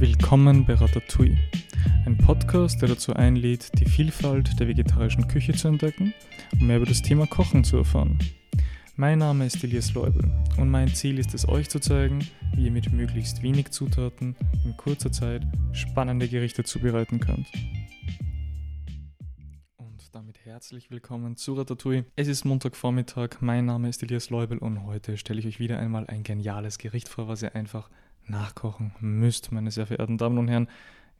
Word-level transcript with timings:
Willkommen 0.00 0.66
bei 0.66 0.74
Ratatouille, 0.74 1.38
ein 2.04 2.18
Podcast, 2.18 2.82
der 2.82 2.88
dazu 2.88 3.14
einlädt, 3.14 3.78
die 3.78 3.86
Vielfalt 3.86 4.58
der 4.58 4.66
vegetarischen 4.66 5.28
Küche 5.28 5.52
zu 5.52 5.68
entdecken 5.68 6.12
und 6.52 6.62
mehr 6.62 6.78
über 6.78 6.86
das 6.86 7.00
Thema 7.00 7.28
Kochen 7.28 7.62
zu 7.62 7.76
erfahren. 7.76 8.18
Mein 8.96 9.20
Name 9.20 9.46
ist 9.46 9.62
Elias 9.62 9.94
Leubel 9.94 10.28
und 10.58 10.68
mein 10.68 10.88
Ziel 10.88 11.20
ist 11.20 11.32
es, 11.32 11.48
euch 11.48 11.68
zu 11.70 11.78
zeigen, 11.78 12.26
wie 12.56 12.64
ihr 12.64 12.72
mit 12.72 12.92
möglichst 12.92 13.42
wenig 13.42 13.70
Zutaten 13.70 14.34
in 14.64 14.76
kurzer 14.76 15.12
Zeit 15.12 15.46
spannende 15.72 16.28
Gerichte 16.28 16.64
zubereiten 16.64 17.20
könnt. 17.20 17.46
Und 19.76 20.12
damit 20.12 20.44
herzlich 20.44 20.90
willkommen 20.90 21.36
zu 21.36 21.54
Ratatouille. 21.54 22.04
Es 22.16 22.26
ist 22.26 22.44
Montagvormittag, 22.44 23.40
mein 23.40 23.66
Name 23.66 23.88
ist 23.90 24.02
Elias 24.02 24.28
Leubel 24.28 24.58
und 24.58 24.84
heute 24.84 25.16
stelle 25.16 25.38
ich 25.38 25.46
euch 25.46 25.60
wieder 25.60 25.78
einmal 25.78 26.08
ein 26.08 26.24
geniales 26.24 26.78
Gericht 26.78 27.08
vor, 27.08 27.28
was 27.28 27.42
ihr 27.42 27.54
einfach 27.54 27.90
nachkochen 28.26 28.94
müsst, 29.00 29.52
meine 29.52 29.70
sehr 29.70 29.86
verehrten 29.86 30.18
Damen 30.18 30.38
und 30.38 30.48
Herren. 30.48 30.68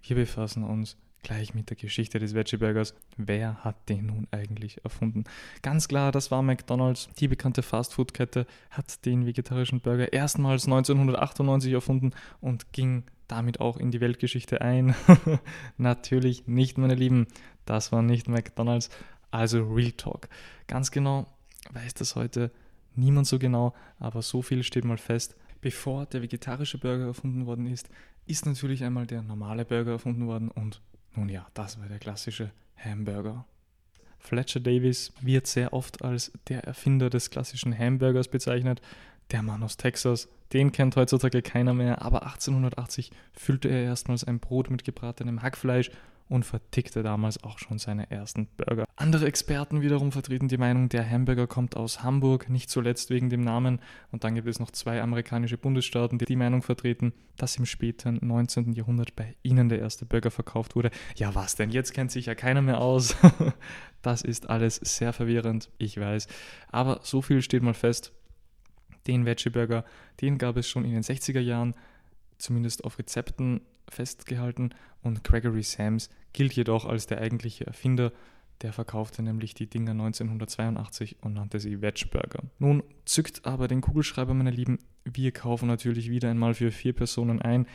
Wir 0.03 0.17
befassen 0.17 0.65
uns 0.65 0.97
gleich 1.23 1.55
mit 1.55 1.71
der 1.71 1.77
Geschichte 1.77 2.19
des 2.19 2.35
Veggie 2.35 2.59
Burgers. 2.59 2.95
Wer 3.17 3.65
hat 3.65 3.89
den 3.89 4.07
nun 4.07 4.29
eigentlich 4.31 4.85
erfunden? 4.85 5.25
Ganz 5.63 5.89
klar, 5.89 6.13
das 6.13 6.31
war 6.31 6.43
McDonald's. 6.43 7.09
Die 7.19 7.29
bekannte 7.29 7.63
Fastfood-Kette 7.63 8.47
hat 8.71 9.05
den 9.07 9.27
vegetarischen 9.27 9.81
Burger 9.81 10.13
erstmals 10.13 10.67
1998 10.67 11.73
erfunden 11.73 12.13
und 12.41 12.73
ging 12.73 13.05
damit 13.27 13.61
auch 13.61 13.79
in 13.79 13.91
die 13.91 14.03
Weltgeschichte 14.03 14.61
ein. 14.61 14.95
Natürlich 15.79 16.47
nicht, 16.47 16.77
meine 16.77 16.95
Lieben. 16.95 17.27
Das 17.65 17.91
war 17.91 18.03
nicht 18.03 18.29
McDonald's. 18.29 18.91
Also 19.31 19.65
Real 19.65 19.93
Talk. 19.93 20.29
Ganz 20.67 20.91
genau 20.91 21.27
weiß 21.73 21.95
das 21.95 22.17
heute 22.17 22.51
niemand 22.95 23.27
so 23.27 23.39
genau, 23.39 23.75
aber 23.99 24.23
so 24.23 24.43
viel 24.43 24.63
steht 24.63 24.85
mal 24.85 24.99
fest 24.99 25.37
bevor 25.65 26.05
der 26.05 26.21
vegetarische 26.21 26.77
Burger 26.77 27.07
erfunden 27.07 27.47
worden 27.47 27.67
ist, 27.67 27.89
ist 28.27 28.45
natürlich 28.45 28.85
einmal 28.85 29.07
der 29.07 29.23
normale 29.23 29.65
Burger 29.65 29.93
erfunden 29.93 30.27
worden 30.27 30.51
und 30.51 30.83
nun 31.15 31.31
ja, 31.31 31.47
das 31.55 31.81
war 31.81 31.89
der 31.89 31.99
klassische 31.99 32.51
Hamburger. 32.77 33.47
Fletcher 34.19 34.61
Davis 34.61 35.15
wird 35.23 35.47
sehr 35.47 35.73
oft 35.73 36.05
als 36.05 36.33
der 36.49 36.65
Erfinder 36.65 37.09
des 37.09 37.31
klassischen 37.31 37.77
Hamburgers 37.77 38.29
bezeichnet. 38.29 38.83
Der 39.31 39.43
Mann 39.43 39.63
aus 39.63 39.79
Texas, 39.79 40.29
den 40.53 40.71
kennt 40.71 40.97
heutzutage 40.97 41.41
keiner 41.41 41.73
mehr, 41.73 42.03
aber 42.03 42.25
1880 42.25 43.11
füllte 43.33 43.69
er 43.71 43.85
erstmals 43.85 44.23
ein 44.23 44.41
Brot 44.41 44.69
mit 44.69 44.85
gebratenem 44.85 45.41
Hackfleisch 45.41 45.91
und 46.29 46.45
vertickte 46.45 47.03
damals 47.03 47.43
auch 47.45 47.59
schon 47.59 47.79
seine 47.79 48.11
ersten 48.11 48.47
Burger. 48.57 48.87
Andere 48.97 49.27
Experten 49.27 49.83
wiederum 49.83 50.11
vertreten 50.11 50.49
die 50.49 50.57
Meinung, 50.57 50.89
der 50.89 51.09
Hamburger 51.09 51.47
kommt 51.47 51.77
aus 51.77 52.03
Hamburg, 52.03 52.49
nicht 52.49 52.71
zuletzt 52.71 53.11
wegen 53.11 53.29
dem 53.29 53.43
Namen. 53.43 53.81
Und 54.11 54.25
dann 54.25 54.35
gibt 54.35 54.49
es 54.49 54.59
noch 54.59 54.71
zwei 54.71 55.03
amerikanische 55.03 55.59
Bundesstaaten, 55.59 56.19
die 56.19 56.25
die 56.25 56.37
Meinung 56.37 56.63
vertreten, 56.63 57.13
dass 57.37 57.57
im 57.57 57.67
späten 57.67 58.19
19. 58.23 58.73
Jahrhundert 58.73 59.15
bei 59.17 59.37
ihnen 59.43 59.69
der 59.69 59.81
erste 59.81 60.07
Burger 60.07 60.31
verkauft 60.31 60.77
wurde. 60.77 60.91
Ja, 61.17 61.35
was 61.35 61.57
denn? 61.57 61.71
Jetzt 61.71 61.93
kennt 61.93 62.11
sich 62.11 62.27
ja 62.27 62.35
keiner 62.35 62.63
mehr 62.63 62.81
aus. 62.81 63.17
das 64.03 64.23
ist 64.23 64.49
alles 64.49 64.77
sehr 64.77 65.13
verwirrend, 65.13 65.71
ich 65.79 65.99
weiß. 65.99 66.27
Aber 66.71 67.01
so 67.03 67.21
viel 67.21 67.43
steht 67.43 67.63
mal 67.63 67.75
fest. 67.75 68.13
Den 69.07 69.27
Veggie 69.27 69.51
Burger, 69.51 69.85
den 70.23 70.39
gab 70.39 70.57
es 70.57 70.67
schon 70.67 70.87
in 70.87 70.93
den 70.93 71.03
60er 71.03 71.41
Jahren, 71.41 71.75
zumindest 72.39 72.85
auf 72.85 72.99
Rezepten 72.99 73.61
festgehalten 73.89 74.71
und 75.03 75.25
Gregory 75.25 75.63
Sams 75.63 76.11
gilt 76.33 76.53
jedoch 76.55 76.85
als 76.85 77.07
der 77.07 77.21
eigentliche 77.21 77.67
Erfinder. 77.67 78.13
Der 78.61 78.73
verkaufte 78.73 79.23
nämlich 79.23 79.55
die 79.55 79.69
Dinger 79.69 79.91
1982 79.91 81.17
und 81.21 81.35
nannte 81.35 81.59
sie 81.61 81.83
Veg 81.83 82.11
Burger. 82.11 82.45
Nun 82.59 82.83
zückt 83.05 83.45
aber 83.45 83.69
den 83.69 83.81
Kugelschreiber, 83.81 84.33
meine 84.33 84.51
Lieben. 84.51 84.79
Wir 85.05 85.33
kaufen 85.33 85.67
natürlich 85.67 86.09
wieder 86.09 86.31
einmal 86.31 86.55
für 86.55 86.71
vier 86.71 86.93
Personen 86.93 87.43
ein. 87.43 87.67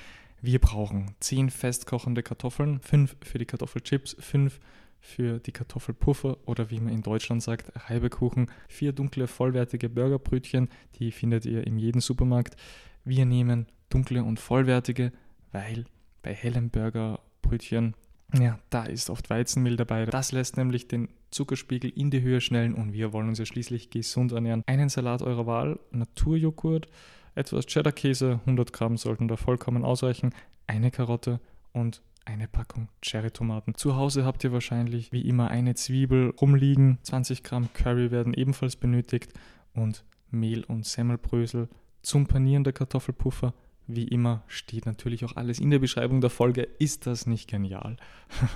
Wir 0.41 0.59
brauchen 0.59 1.15
10 1.19 1.49
festkochende 1.49 2.23
Kartoffeln, 2.23 2.79
5 2.79 3.17
für 3.23 3.37
die 3.37 3.45
Kartoffelchips, 3.45 4.15
5 4.19 4.59
für 5.01 5.39
die 5.39 5.51
Kartoffelpuffer 5.51 6.37
oder 6.45 6.69
wie 6.71 6.79
man 6.79 6.93
in 6.93 7.03
Deutschland 7.03 7.43
sagt, 7.43 7.71
Reibekuchen, 7.89 8.49
4 8.69 8.93
dunkle 8.93 9.27
vollwertige 9.27 9.89
Burgerbrötchen, 9.89 10.69
die 10.95 11.11
findet 11.11 11.45
ihr 11.45 11.65
in 11.65 11.77
jedem 11.77 12.01
Supermarkt. 12.01 12.55
Wir 13.03 13.25
nehmen 13.25 13.67
dunkle 13.89 14.23
und 14.23 14.39
vollwertige, 14.39 15.11
weil 15.51 15.85
bei 16.21 16.33
hellem 16.33 16.69
Burgerbrötchen, 16.69 17.95
ja, 18.37 18.59
da 18.69 18.83
ist 18.83 19.09
oft 19.09 19.29
Weizenmehl 19.29 19.75
dabei. 19.75 20.05
Das 20.05 20.31
lässt 20.31 20.57
nämlich 20.57 20.87
den 20.87 21.09
Zuckerspiegel 21.31 21.89
in 21.89 22.11
die 22.11 22.21
Höhe 22.21 22.41
schnellen 22.41 22.75
und 22.75 22.93
wir 22.93 23.11
wollen 23.11 23.27
uns 23.27 23.39
ja 23.39 23.45
schließlich 23.45 23.89
gesund 23.89 24.31
ernähren. 24.31 24.63
Einen 24.67 24.89
Salat 24.89 25.21
eurer 25.21 25.47
Wahl, 25.47 25.79
Naturjoghurt, 25.91 26.87
etwas 27.35 27.65
Cheddar-Käse, 27.65 28.39
100 28.41 28.73
Gramm 28.73 28.97
sollten 28.97 29.27
da 29.27 29.35
vollkommen 29.35 29.83
ausreichen, 29.83 30.33
eine 30.67 30.91
Karotte 30.91 31.39
und 31.73 32.01
eine 32.25 32.47
Packung 32.47 32.89
Cherry-Tomaten. 33.01 33.73
Zu 33.75 33.95
Hause 33.95 34.25
habt 34.25 34.43
ihr 34.43 34.51
wahrscheinlich 34.51 35.11
wie 35.11 35.21
immer 35.21 35.49
eine 35.49 35.73
Zwiebel 35.73 36.31
rumliegen, 36.39 36.99
20 37.01 37.43
Gramm 37.43 37.73
Curry 37.73 38.11
werden 38.11 38.33
ebenfalls 38.33 38.75
benötigt 38.75 39.33
und 39.73 40.03
Mehl 40.29 40.63
und 40.63 40.85
Semmelbrösel 40.85 41.69
zum 42.03 42.27
Panieren 42.27 42.63
der 42.63 42.73
Kartoffelpuffer 42.73 43.53
wie 43.89 44.07
immer 44.07 44.43
steht 44.47 44.85
natürlich 44.85 45.25
auch 45.25 45.35
alles 45.35 45.59
in 45.59 45.71
der 45.71 45.79
Beschreibung 45.79 46.21
der 46.21 46.29
Folge. 46.29 46.61
Ist 46.77 47.07
das 47.07 47.25
nicht 47.25 47.49
genial? 47.49 47.97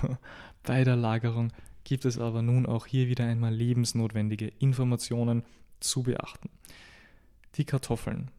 Bei 0.62 0.84
der 0.84 0.96
Lagerung 0.96 1.52
gibt 1.82 2.04
es 2.04 2.18
aber 2.18 2.40
nun 2.40 2.66
auch 2.66 2.86
hier 2.86 3.08
wieder 3.08 3.24
einmal 3.24 3.52
lebensnotwendige 3.52 4.52
Informationen 4.60 5.42
zu 5.80 6.04
beachten. 6.04 6.50
Die 7.56 7.64
Kartoffeln, 7.64 8.30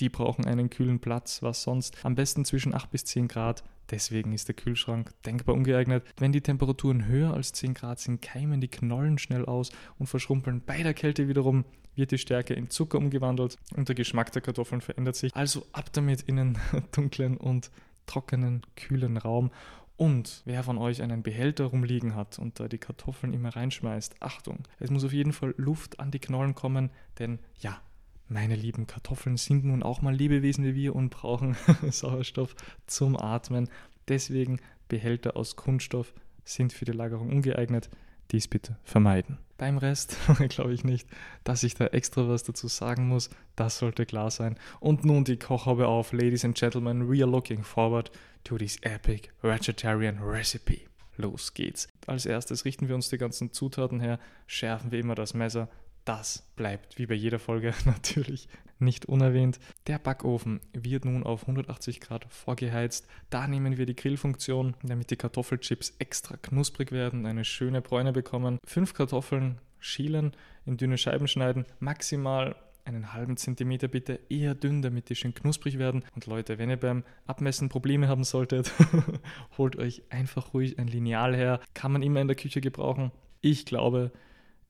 die 0.00 0.08
brauchen 0.08 0.46
einen 0.46 0.70
kühlen 0.70 1.00
Platz, 1.00 1.42
was 1.42 1.62
sonst 1.62 2.04
am 2.04 2.14
besten 2.14 2.44
zwischen 2.44 2.74
8 2.74 2.90
bis 2.90 3.04
10 3.04 3.28
Grad. 3.28 3.62
Deswegen 3.90 4.32
ist 4.32 4.48
der 4.48 4.54
Kühlschrank 4.54 5.12
denkbar 5.26 5.54
ungeeignet. 5.54 6.04
Wenn 6.16 6.32
die 6.32 6.40
Temperaturen 6.40 7.06
höher 7.06 7.34
als 7.34 7.52
10 7.52 7.74
Grad 7.74 7.98
sind, 8.00 8.22
keimen 8.22 8.60
die 8.60 8.68
Knollen 8.68 9.18
schnell 9.18 9.44
aus 9.44 9.70
und 9.98 10.06
verschrumpeln. 10.06 10.62
Bei 10.64 10.82
der 10.82 10.94
Kälte 10.94 11.28
wiederum 11.28 11.64
wird 11.96 12.12
die 12.12 12.18
Stärke 12.18 12.54
in 12.54 12.70
Zucker 12.70 12.98
umgewandelt 12.98 13.56
und 13.76 13.88
der 13.88 13.96
Geschmack 13.96 14.32
der 14.32 14.42
Kartoffeln 14.42 14.80
verändert 14.80 15.16
sich. 15.16 15.34
Also 15.34 15.66
ab 15.72 15.92
damit 15.92 16.22
in 16.22 16.38
einen 16.38 16.58
dunklen 16.92 17.36
und 17.36 17.70
trockenen, 18.06 18.62
kühlen 18.76 19.16
Raum. 19.16 19.50
Und 19.96 20.40
wer 20.46 20.64
von 20.64 20.78
euch 20.78 21.02
einen 21.02 21.22
Behälter 21.22 21.64
rumliegen 21.64 22.14
hat 22.14 22.38
und 22.38 22.58
da 22.58 22.68
die 22.68 22.78
Kartoffeln 22.78 23.34
immer 23.34 23.54
reinschmeißt, 23.54 24.16
Achtung, 24.20 24.60
es 24.78 24.90
muss 24.90 25.04
auf 25.04 25.12
jeden 25.12 25.34
Fall 25.34 25.52
Luft 25.58 26.00
an 26.00 26.10
die 26.10 26.20
Knollen 26.20 26.54
kommen, 26.54 26.90
denn 27.18 27.38
ja, 27.60 27.82
meine 28.30 28.54
lieben 28.54 28.86
Kartoffeln 28.86 29.36
sind 29.36 29.64
nun 29.64 29.82
auch 29.82 30.02
mal 30.02 30.14
Lebewesen 30.14 30.64
wie 30.64 30.74
wir 30.74 30.94
und 30.94 31.10
brauchen 31.10 31.56
Sauerstoff 31.90 32.54
zum 32.86 33.16
Atmen. 33.16 33.68
Deswegen 34.08 34.60
Behälter 34.88 35.36
aus 35.36 35.56
Kunststoff 35.56 36.14
sind 36.44 36.72
für 36.72 36.84
die 36.84 36.92
Lagerung 36.92 37.30
ungeeignet 37.30 37.90
dies 38.30 38.46
bitte 38.46 38.76
vermeiden. 38.84 39.38
Beim 39.58 39.78
Rest 39.78 40.16
glaube 40.48 40.72
ich 40.72 40.84
nicht, 40.84 41.08
dass 41.44 41.64
ich 41.64 41.74
da 41.74 41.86
extra 41.86 42.28
was 42.28 42.44
dazu 42.44 42.68
sagen 42.68 43.08
muss. 43.08 43.30
Das 43.56 43.78
sollte 43.78 44.06
klar 44.06 44.30
sein. 44.30 44.56
Und 44.78 45.04
nun 45.04 45.24
die 45.24 45.36
Kochhaube 45.36 45.88
auf, 45.88 46.12
Ladies 46.12 46.44
and 46.44 46.56
Gentlemen. 46.56 47.10
We 47.10 47.22
are 47.22 47.30
looking 47.30 47.62
forward 47.62 48.10
to 48.44 48.56
this 48.56 48.78
epic 48.82 49.30
vegetarian 49.42 50.18
recipe. 50.22 50.82
Los 51.16 51.52
geht's. 51.52 51.88
Als 52.06 52.24
erstes 52.24 52.64
richten 52.64 52.88
wir 52.88 52.94
uns 52.94 53.10
die 53.10 53.18
ganzen 53.18 53.52
Zutaten 53.52 54.00
her, 54.00 54.18
schärfen 54.46 54.92
wir 54.92 55.00
immer 55.00 55.14
das 55.14 55.34
Messer. 55.34 55.68
Das 56.10 56.42
bleibt 56.56 56.98
wie 56.98 57.06
bei 57.06 57.14
jeder 57.14 57.38
Folge 57.38 57.72
natürlich 57.84 58.48
nicht 58.80 59.06
unerwähnt. 59.06 59.60
Der 59.86 60.00
Backofen 60.00 60.58
wird 60.72 61.04
nun 61.04 61.22
auf 61.22 61.42
180 61.42 62.00
Grad 62.00 62.26
vorgeheizt. 62.30 63.06
Da 63.30 63.46
nehmen 63.46 63.76
wir 63.76 63.86
die 63.86 63.94
Grillfunktion, 63.94 64.74
damit 64.82 65.12
die 65.12 65.16
Kartoffelchips 65.16 65.94
extra 66.00 66.36
knusprig 66.36 66.90
werden, 66.90 67.26
eine 67.26 67.44
schöne 67.44 67.80
Bräune 67.80 68.12
bekommen. 68.12 68.58
Fünf 68.64 68.92
Kartoffeln 68.92 69.60
schälen, 69.78 70.32
in 70.66 70.78
dünne 70.78 70.98
Scheiben 70.98 71.28
schneiden, 71.28 71.64
maximal 71.78 72.56
einen 72.84 73.12
halben 73.12 73.36
Zentimeter 73.36 73.86
bitte 73.86 74.18
eher 74.28 74.56
dünn, 74.56 74.82
damit 74.82 75.10
die 75.10 75.14
schön 75.14 75.32
knusprig 75.32 75.78
werden. 75.78 76.04
Und 76.16 76.26
Leute, 76.26 76.58
wenn 76.58 76.70
ihr 76.70 76.76
beim 76.76 77.04
Abmessen 77.28 77.68
Probleme 77.68 78.08
haben 78.08 78.24
solltet, 78.24 78.72
holt 79.58 79.76
euch 79.76 80.02
einfach 80.10 80.54
ruhig 80.54 80.76
ein 80.80 80.88
Lineal 80.88 81.36
her. 81.36 81.60
Kann 81.72 81.92
man 81.92 82.02
immer 82.02 82.20
in 82.20 82.26
der 82.26 82.36
Küche 82.36 82.60
gebrauchen. 82.60 83.12
Ich 83.42 83.64
glaube, 83.64 84.10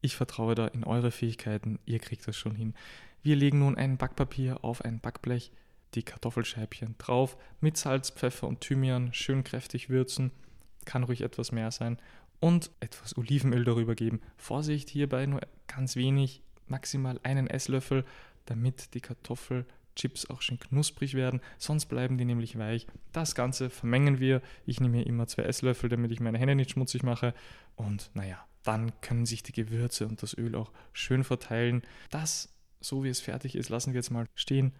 ich 0.00 0.16
vertraue 0.16 0.54
da 0.54 0.66
in 0.66 0.84
eure 0.84 1.10
Fähigkeiten. 1.10 1.78
Ihr 1.84 1.98
kriegt 1.98 2.26
das 2.26 2.36
schon 2.36 2.54
hin. 2.54 2.74
Wir 3.22 3.36
legen 3.36 3.58
nun 3.58 3.76
ein 3.76 3.98
Backpapier 3.98 4.64
auf 4.64 4.84
ein 4.84 5.00
Backblech, 5.00 5.52
die 5.94 6.02
Kartoffelscheibchen 6.02 6.94
drauf, 6.98 7.36
mit 7.60 7.76
Salz, 7.76 8.10
Pfeffer 8.10 8.48
und 8.48 8.60
Thymian 8.60 9.12
schön 9.12 9.44
kräftig 9.44 9.90
würzen, 9.90 10.30
kann 10.84 11.02
ruhig 11.02 11.20
etwas 11.20 11.52
mehr 11.52 11.70
sein 11.70 11.98
und 12.38 12.70
etwas 12.80 13.16
Olivenöl 13.18 13.64
darüber 13.64 13.94
geben. 13.94 14.20
Vorsicht 14.36 14.88
hierbei 14.88 15.26
nur 15.26 15.40
ganz 15.66 15.96
wenig, 15.96 16.42
maximal 16.66 17.20
einen 17.22 17.46
Esslöffel, 17.46 18.04
damit 18.46 18.94
die 18.94 19.00
Kartoffelchips 19.00 20.30
auch 20.30 20.40
schön 20.40 20.58
knusprig 20.58 21.14
werden, 21.14 21.40
sonst 21.58 21.86
bleiben 21.86 22.16
die 22.16 22.24
nämlich 22.24 22.58
weich. 22.58 22.86
Das 23.12 23.34
Ganze 23.34 23.68
vermengen 23.68 24.18
wir. 24.18 24.40
Ich 24.64 24.80
nehme 24.80 24.98
hier 24.98 25.06
immer 25.06 25.26
zwei 25.26 25.42
Esslöffel, 25.42 25.90
damit 25.90 26.10
ich 26.12 26.20
meine 26.20 26.38
Hände 26.38 26.54
nicht 26.54 26.70
schmutzig 26.70 27.02
mache. 27.02 27.34
Und 27.76 28.10
naja, 28.14 28.42
dann 28.62 28.92
können 29.00 29.26
sich 29.26 29.42
die 29.42 29.52
Gewürze 29.52 30.06
und 30.06 30.22
das 30.22 30.36
Öl 30.36 30.54
auch 30.54 30.70
schön 30.92 31.24
verteilen. 31.24 31.82
Das 32.10 32.48
so 32.80 33.04
wie 33.04 33.08
es 33.08 33.20
fertig 33.20 33.54
ist, 33.54 33.68
lassen 33.68 33.92
wir 33.92 33.98
jetzt 33.98 34.10
mal 34.10 34.26
stehen 34.34 34.72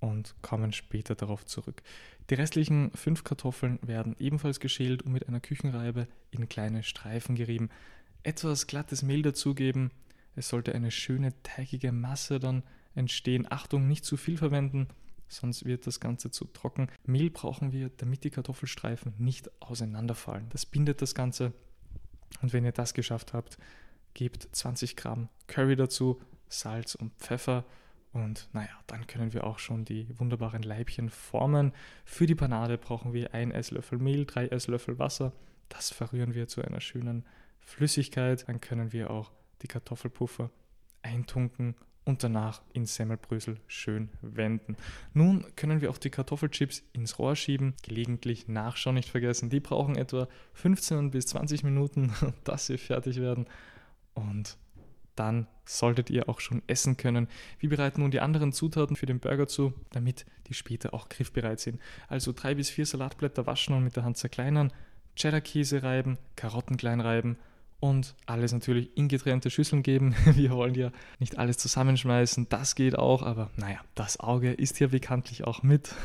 und 0.00 0.34
kommen 0.42 0.72
später 0.72 1.14
darauf 1.14 1.44
zurück. 1.44 1.82
Die 2.30 2.34
restlichen 2.34 2.92
fünf 2.92 3.24
Kartoffeln 3.24 3.78
werden 3.82 4.14
ebenfalls 4.18 4.60
geschält 4.60 5.02
und 5.02 5.12
mit 5.12 5.28
einer 5.28 5.40
Küchenreibe 5.40 6.06
in 6.30 6.48
kleine 6.48 6.82
Streifen 6.82 7.34
gerieben. 7.34 7.70
Etwas 8.22 8.66
glattes 8.66 9.02
Mehl 9.02 9.22
dazugeben. 9.22 9.90
Es 10.36 10.48
sollte 10.48 10.74
eine 10.74 10.90
schöne 10.90 11.32
teigige 11.42 11.90
Masse 11.90 12.38
dann 12.38 12.62
entstehen. 12.94 13.46
Achtung, 13.50 13.88
nicht 13.88 14.04
zu 14.04 14.16
viel 14.16 14.36
verwenden, 14.36 14.88
sonst 15.26 15.64
wird 15.64 15.86
das 15.86 16.00
Ganze 16.00 16.30
zu 16.30 16.44
trocken. 16.44 16.88
Mehl 17.04 17.30
brauchen 17.30 17.72
wir, 17.72 17.90
damit 17.96 18.24
die 18.24 18.30
Kartoffelstreifen 18.30 19.14
nicht 19.18 19.50
auseinanderfallen. 19.60 20.48
Das 20.50 20.64
bindet 20.66 21.02
das 21.02 21.14
Ganze. 21.14 21.52
Und 22.42 22.52
wenn 22.52 22.64
ihr 22.64 22.72
das 22.72 22.94
geschafft 22.94 23.32
habt, 23.32 23.58
gebt 24.14 24.48
20 24.52 24.96
Gramm 24.96 25.28
Curry 25.46 25.76
dazu, 25.76 26.20
Salz 26.48 26.94
und 26.94 27.12
Pfeffer 27.14 27.64
und 28.12 28.48
naja, 28.52 28.70
dann 28.86 29.06
können 29.06 29.32
wir 29.32 29.44
auch 29.44 29.58
schon 29.58 29.84
die 29.84 30.08
wunderbaren 30.18 30.62
Leibchen 30.62 31.10
formen. 31.10 31.72
Für 32.04 32.26
die 32.26 32.34
Panade 32.34 32.78
brauchen 32.78 33.12
wir 33.12 33.34
ein 33.34 33.50
Esslöffel 33.50 33.98
Mehl, 33.98 34.24
drei 34.24 34.46
Esslöffel 34.46 34.98
Wasser. 34.98 35.32
Das 35.68 35.90
verrühren 35.90 36.34
wir 36.34 36.48
zu 36.48 36.62
einer 36.62 36.80
schönen 36.80 37.24
Flüssigkeit. 37.60 38.48
Dann 38.48 38.60
können 38.60 38.92
wir 38.92 39.10
auch 39.10 39.30
die 39.62 39.68
Kartoffelpuffer 39.68 40.50
eintunken 41.02 41.74
und 42.08 42.24
danach 42.24 42.62
in 42.72 42.86
Semmelbrösel 42.86 43.58
schön 43.66 44.08
wenden. 44.22 44.78
Nun 45.12 45.44
können 45.56 45.82
wir 45.82 45.90
auch 45.90 45.98
die 45.98 46.08
Kartoffelchips 46.08 46.82
ins 46.94 47.18
Rohr 47.18 47.36
schieben, 47.36 47.74
gelegentlich 47.82 48.48
nachschauen 48.48 48.94
nicht 48.94 49.10
vergessen. 49.10 49.50
Die 49.50 49.60
brauchen 49.60 49.94
etwa 49.94 50.26
15 50.54 51.10
bis 51.10 51.26
20 51.26 51.64
Minuten, 51.64 52.14
dass 52.44 52.66
sie 52.66 52.78
fertig 52.78 53.20
werden. 53.20 53.44
Und 54.14 54.56
dann 55.16 55.48
solltet 55.66 56.08
ihr 56.08 56.30
auch 56.30 56.40
schon 56.40 56.62
essen 56.66 56.96
können. 56.96 57.28
Wir 57.58 57.68
bereiten 57.68 58.00
nun 58.00 58.10
die 58.10 58.20
anderen 58.20 58.52
Zutaten 58.52 58.96
für 58.96 59.04
den 59.04 59.20
Burger 59.20 59.46
zu, 59.46 59.74
damit 59.90 60.24
die 60.46 60.54
später 60.54 60.94
auch 60.94 61.10
griffbereit 61.10 61.60
sind. 61.60 61.78
Also 62.08 62.32
drei 62.32 62.54
bis 62.54 62.70
vier 62.70 62.86
Salatblätter 62.86 63.46
waschen 63.46 63.76
und 63.76 63.84
mit 63.84 63.96
der 63.96 64.04
Hand 64.04 64.16
zerkleinern, 64.16 64.72
Cheddar-Käse 65.14 65.82
reiben, 65.82 66.16
Karotten 66.36 66.78
klein 66.78 67.00
reiben 67.00 67.36
und 67.80 68.14
alles 68.26 68.52
natürlich 68.52 68.96
in 68.96 69.08
getrennte 69.08 69.50
Schüsseln 69.50 69.82
geben. 69.82 70.14
Wir 70.34 70.50
wollen 70.50 70.74
ja 70.74 70.90
nicht 71.18 71.38
alles 71.38 71.58
zusammenschmeißen, 71.58 72.48
das 72.48 72.74
geht 72.74 72.98
auch, 72.98 73.22
aber 73.22 73.50
naja, 73.56 73.80
das 73.94 74.20
Auge 74.20 74.52
ist 74.52 74.78
hier 74.78 74.88
bekanntlich 74.88 75.44
auch 75.44 75.62
mit. 75.62 75.94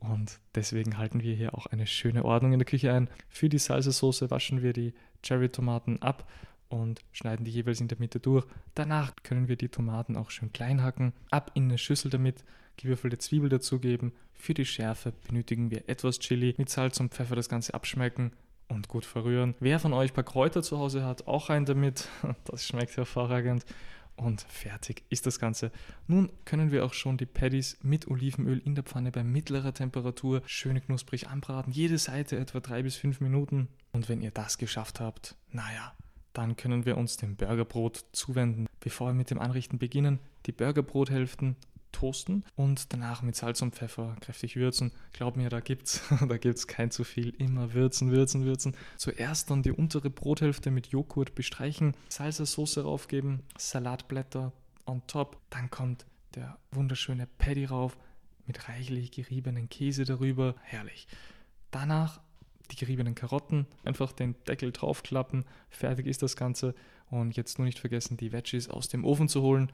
Und 0.00 0.38
deswegen 0.54 0.98
halten 0.98 1.22
wir 1.22 1.34
hier 1.34 1.54
auch 1.54 1.64
eine 1.64 1.86
schöne 1.86 2.26
Ordnung 2.26 2.52
in 2.52 2.58
der 2.58 2.66
Küche 2.66 2.92
ein. 2.92 3.08
Für 3.30 3.48
die 3.48 3.58
Salsa-Soße 3.58 4.30
waschen 4.30 4.62
wir 4.62 4.74
die 4.74 4.92
Cherry-Tomaten 5.22 6.02
ab 6.02 6.30
und 6.68 7.00
schneiden 7.12 7.46
die 7.46 7.50
jeweils 7.50 7.80
in 7.80 7.88
der 7.88 7.98
Mitte 7.98 8.20
durch. 8.20 8.44
Danach 8.74 9.14
können 9.22 9.48
wir 9.48 9.56
die 9.56 9.70
Tomaten 9.70 10.18
auch 10.18 10.30
schön 10.30 10.52
klein 10.52 10.82
hacken, 10.82 11.14
ab 11.30 11.52
in 11.54 11.64
eine 11.64 11.78
Schüssel 11.78 12.10
damit, 12.10 12.44
gewürfelte 12.76 13.16
Zwiebel 13.16 13.48
dazugeben. 13.48 14.12
Für 14.34 14.52
die 14.52 14.66
Schärfe 14.66 15.14
benötigen 15.26 15.70
wir 15.70 15.88
etwas 15.88 16.18
Chili, 16.18 16.54
mit 16.58 16.68
Salz 16.68 17.00
und 17.00 17.14
Pfeffer 17.14 17.36
das 17.36 17.48
Ganze 17.48 17.72
abschmecken 17.72 18.32
und 18.68 18.88
gut 18.88 19.04
verrühren. 19.04 19.54
Wer 19.60 19.78
von 19.78 19.92
euch 19.92 20.10
ein 20.10 20.14
paar 20.14 20.24
Kräuter 20.24 20.62
zu 20.62 20.78
Hause 20.78 21.04
hat, 21.04 21.26
auch 21.26 21.50
rein 21.50 21.64
damit. 21.64 22.08
Das 22.44 22.66
schmeckt 22.66 22.96
hervorragend. 22.96 23.64
Und 24.16 24.42
fertig 24.42 25.02
ist 25.08 25.26
das 25.26 25.40
Ganze. 25.40 25.72
Nun 26.06 26.30
können 26.44 26.70
wir 26.70 26.84
auch 26.84 26.94
schon 26.94 27.16
die 27.16 27.26
Patties 27.26 27.78
mit 27.82 28.06
Olivenöl 28.06 28.58
in 28.64 28.76
der 28.76 28.84
Pfanne 28.84 29.10
bei 29.10 29.24
mittlerer 29.24 29.74
Temperatur 29.74 30.42
schön 30.46 30.80
knusprig 30.80 31.28
anbraten. 31.28 31.72
Jede 31.72 31.98
Seite 31.98 32.38
etwa 32.38 32.60
drei 32.60 32.82
bis 32.82 32.94
fünf 32.94 33.20
Minuten. 33.20 33.68
Und 33.92 34.08
wenn 34.08 34.20
ihr 34.20 34.30
das 34.30 34.58
geschafft 34.58 35.00
habt, 35.00 35.34
naja, 35.50 35.94
dann 36.32 36.56
können 36.56 36.84
wir 36.84 36.96
uns 36.96 37.16
dem 37.16 37.34
Burgerbrot 37.36 38.04
zuwenden. 38.12 38.66
Bevor 38.80 39.08
wir 39.08 39.14
mit 39.14 39.30
dem 39.30 39.40
Anrichten 39.40 39.78
beginnen, 39.78 40.20
die 40.46 40.52
Burgerbrothälften 40.52 41.56
toasten 41.94 42.44
und 42.56 42.92
danach 42.92 43.22
mit 43.22 43.34
Salz 43.36 43.62
und 43.62 43.74
Pfeffer 43.74 44.16
kräftig 44.20 44.56
würzen. 44.56 44.92
Glaub 45.12 45.36
mir, 45.36 45.48
da 45.48 45.60
gibt's, 45.60 46.02
da 46.28 46.36
gibt's 46.36 46.66
kein 46.66 46.90
zu 46.90 47.04
viel. 47.04 47.30
Immer 47.30 47.72
würzen, 47.72 48.10
würzen, 48.10 48.44
würzen. 48.44 48.76
Zuerst 48.98 49.50
dann 49.50 49.62
die 49.62 49.72
untere 49.72 50.10
Brothälfte 50.10 50.70
mit 50.70 50.88
Joghurt 50.88 51.34
bestreichen, 51.34 51.96
Salsa-Soße 52.08 52.82
raufgeben, 52.82 53.42
Salatblätter 53.56 54.52
on 54.86 55.02
top. 55.06 55.38
Dann 55.50 55.70
kommt 55.70 56.04
der 56.34 56.58
wunderschöne 56.72 57.26
Patty 57.38 57.64
rauf 57.64 57.96
mit 58.46 58.68
reichlich 58.68 59.10
geriebenen 59.12 59.68
Käse 59.68 60.04
darüber. 60.04 60.54
Herrlich. 60.62 61.06
Danach 61.70 62.20
die 62.70 62.76
geriebenen 62.76 63.14
Karotten, 63.14 63.66
einfach 63.84 64.12
den 64.12 64.34
Deckel 64.46 64.72
draufklappen, 64.72 65.44
fertig 65.68 66.06
ist 66.06 66.22
das 66.22 66.36
Ganze. 66.36 66.74
Und 67.10 67.36
jetzt 67.36 67.58
nur 67.58 67.66
nicht 67.66 67.78
vergessen, 67.78 68.16
die 68.16 68.32
Veggies 68.32 68.68
aus 68.68 68.88
dem 68.88 69.04
Ofen 69.04 69.28
zu 69.28 69.42
holen. 69.42 69.70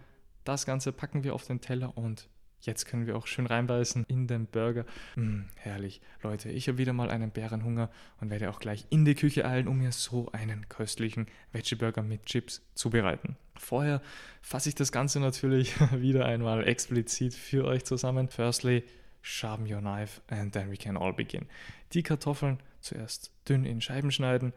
Das 0.50 0.66
Ganze 0.66 0.90
packen 0.90 1.22
wir 1.22 1.36
auf 1.36 1.46
den 1.46 1.60
Teller 1.60 1.96
und 1.96 2.28
jetzt 2.58 2.84
können 2.84 3.06
wir 3.06 3.16
auch 3.16 3.28
schön 3.28 3.46
reinbeißen 3.46 4.04
in 4.08 4.26
den 4.26 4.46
Burger. 4.46 4.84
Mm, 5.14 5.42
herrlich. 5.54 6.00
Leute, 6.24 6.50
ich 6.50 6.66
habe 6.66 6.76
wieder 6.76 6.92
mal 6.92 7.08
einen 7.08 7.30
Bärenhunger 7.30 7.88
und 8.20 8.30
werde 8.30 8.50
auch 8.50 8.58
gleich 8.58 8.84
in 8.90 9.04
die 9.04 9.14
Küche 9.14 9.44
eilen, 9.44 9.68
um 9.68 9.78
mir 9.78 9.92
so 9.92 10.28
einen 10.32 10.68
köstlichen 10.68 11.28
Veggie-Burger 11.52 12.02
mit 12.02 12.26
Chips 12.26 12.68
zubereiten. 12.74 13.36
Vorher 13.54 14.02
fasse 14.42 14.70
ich 14.70 14.74
das 14.74 14.90
Ganze 14.90 15.20
natürlich 15.20 15.72
wieder 15.92 16.26
einmal 16.26 16.66
explizit 16.66 17.32
für 17.32 17.64
euch 17.64 17.84
zusammen. 17.84 18.28
Firstly, 18.28 18.82
sharpen 19.22 19.72
your 19.72 19.78
knife 19.78 20.20
and 20.26 20.52
then 20.52 20.68
we 20.68 20.76
can 20.76 20.96
all 20.96 21.12
begin. 21.12 21.46
Die 21.92 22.02
Kartoffeln 22.02 22.58
zuerst 22.80 23.30
dünn 23.48 23.64
in 23.64 23.80
Scheiben 23.80 24.10
schneiden, 24.10 24.52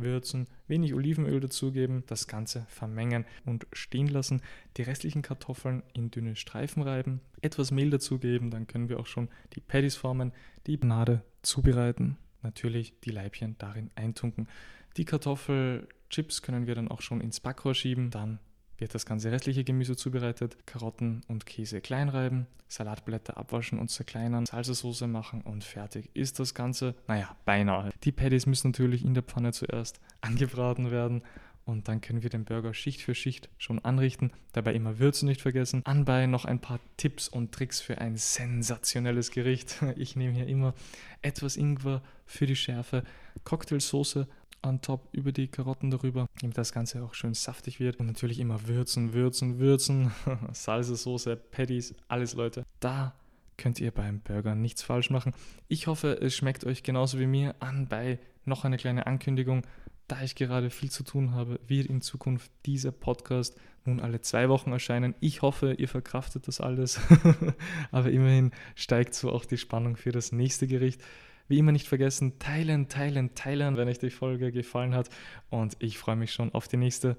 würzen, 0.00 0.46
wenig 0.66 0.94
Olivenöl 0.94 1.40
dazugeben, 1.40 2.04
das 2.06 2.26
Ganze 2.26 2.66
vermengen 2.68 3.24
und 3.44 3.66
stehen 3.72 4.08
lassen, 4.08 4.42
die 4.76 4.82
restlichen 4.82 5.22
Kartoffeln 5.22 5.82
in 5.94 6.10
dünne 6.10 6.36
Streifen 6.36 6.82
reiben, 6.82 7.20
etwas 7.42 7.70
Mehl 7.70 7.90
dazugeben, 7.90 8.50
dann 8.50 8.66
können 8.66 8.88
wir 8.88 9.00
auch 9.00 9.06
schon 9.06 9.28
die 9.54 9.60
Patties 9.60 9.96
formen, 9.96 10.32
die 10.66 10.76
Panade 10.76 11.22
zubereiten, 11.42 12.18
natürlich 12.42 12.98
die 13.00 13.10
Leibchen 13.10 13.56
darin 13.58 13.90
eintunken. 13.94 14.48
Die 14.96 15.04
Kartoffelchips 15.04 16.42
können 16.42 16.66
wir 16.66 16.74
dann 16.74 16.88
auch 16.88 17.02
schon 17.02 17.20
ins 17.20 17.40
Backrohr 17.40 17.74
schieben, 17.74 18.10
dann 18.10 18.38
wird 18.78 18.94
das 18.94 19.06
ganze 19.06 19.30
restliche 19.30 19.64
Gemüse 19.64 19.96
zubereitet, 19.96 20.66
Karotten 20.66 21.22
und 21.28 21.46
Käse 21.46 21.80
kleinreiben, 21.80 22.46
Salatblätter 22.68 23.36
abwaschen 23.36 23.78
und 23.78 23.88
zerkleinern, 23.88 24.46
Salsa-Soße 24.46 25.06
machen 25.06 25.42
und 25.42 25.64
fertig 25.64 26.10
ist 26.14 26.38
das 26.38 26.54
Ganze. 26.54 26.94
Naja, 27.06 27.34
beinahe. 27.44 27.90
Die 28.04 28.12
Patties 28.12 28.46
müssen 28.46 28.72
natürlich 28.72 29.04
in 29.04 29.14
der 29.14 29.22
Pfanne 29.22 29.52
zuerst 29.52 30.00
angebraten 30.20 30.90
werden 30.90 31.22
und 31.66 31.88
dann 31.88 32.00
können 32.00 32.22
wir 32.22 32.30
den 32.30 32.44
Burger 32.44 32.72
Schicht 32.74 33.02
für 33.02 33.16
Schicht 33.16 33.48
schon 33.58 33.80
anrichten. 33.84 34.30
Dabei 34.52 34.72
immer 34.72 35.00
Würzen 35.00 35.28
nicht 35.28 35.40
vergessen. 35.40 35.82
Anbei 35.84 36.26
noch 36.26 36.44
ein 36.44 36.60
paar 36.60 36.78
Tipps 36.96 37.28
und 37.28 37.50
Tricks 37.52 37.80
für 37.80 37.98
ein 37.98 38.16
sensationelles 38.16 39.32
Gericht. 39.32 39.82
Ich 39.96 40.14
nehme 40.14 40.34
hier 40.34 40.46
immer 40.46 40.74
etwas 41.22 41.56
Ingwer 41.56 42.02
für 42.24 42.46
die 42.46 42.54
Schärfe, 42.54 43.02
Cocktailsoße 43.44 44.28
on 44.66 44.80
top 44.80 45.08
über 45.12 45.32
die 45.32 45.48
Karotten 45.48 45.90
darüber, 45.90 46.26
damit 46.40 46.58
das 46.58 46.72
Ganze 46.72 47.02
auch 47.02 47.14
schön 47.14 47.34
saftig 47.34 47.80
wird. 47.80 47.96
Und 47.96 48.06
natürlich 48.06 48.40
immer 48.40 48.66
würzen, 48.66 49.12
würzen, 49.12 49.58
würzen. 49.58 50.12
Salsa, 50.52 50.94
Soße, 50.94 51.36
Patties, 51.36 51.94
alles 52.08 52.34
Leute. 52.34 52.64
Da 52.80 53.14
könnt 53.56 53.80
ihr 53.80 53.90
beim 53.90 54.20
Burger 54.20 54.54
nichts 54.54 54.82
falsch 54.82 55.10
machen. 55.10 55.32
Ich 55.68 55.86
hoffe, 55.86 56.18
es 56.20 56.34
schmeckt 56.34 56.64
euch 56.64 56.82
genauso 56.82 57.18
wie 57.18 57.26
mir 57.26 57.54
an 57.60 57.88
bei 57.88 58.18
noch 58.44 58.64
eine 58.64 58.76
kleine 58.76 59.06
Ankündigung. 59.06 59.62
Da 60.08 60.22
ich 60.22 60.36
gerade 60.36 60.70
viel 60.70 60.90
zu 60.90 61.02
tun 61.02 61.32
habe, 61.32 61.58
wird 61.66 61.86
in 61.86 62.00
Zukunft 62.00 62.50
dieser 62.64 62.92
Podcast 62.92 63.56
nun 63.84 64.00
alle 64.00 64.20
zwei 64.20 64.48
Wochen 64.48 64.72
erscheinen. 64.72 65.14
Ich 65.20 65.42
hoffe, 65.42 65.72
ihr 65.72 65.88
verkraftet 65.88 66.46
das 66.46 66.60
alles. 66.60 67.00
Aber 67.90 68.10
immerhin 68.10 68.52
steigt 68.74 69.14
so 69.14 69.32
auch 69.32 69.44
die 69.44 69.58
Spannung 69.58 69.96
für 69.96 70.12
das 70.12 70.32
nächste 70.32 70.66
Gericht. 70.66 71.02
Wie 71.48 71.58
immer 71.58 71.72
nicht 71.72 71.88
vergessen, 71.88 72.38
teilen, 72.38 72.88
teilen, 72.88 73.34
teilen, 73.34 73.76
wenn 73.76 73.88
euch 73.88 73.98
die 73.98 74.10
Folge 74.10 74.52
gefallen 74.52 74.94
hat. 74.94 75.08
Und 75.48 75.76
ich 75.78 75.98
freue 75.98 76.16
mich 76.16 76.32
schon 76.32 76.52
auf 76.54 76.68
die 76.68 76.76
nächste. 76.76 77.16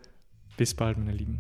Bis 0.58 0.74
bald, 0.74 0.98
meine 0.98 1.14
Lieben. 1.14 1.40